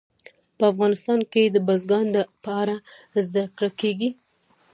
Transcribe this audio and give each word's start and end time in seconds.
افغانستان 0.71 1.19
کې 1.31 1.43
د 1.51 1.57
بزګان 1.67 2.07
په 2.43 2.49
اړه 2.61 2.75
زده 3.27 3.43
کړه 3.57 3.69
کېږي. 3.79 4.09